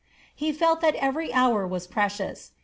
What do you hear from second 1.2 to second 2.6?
hour was precious.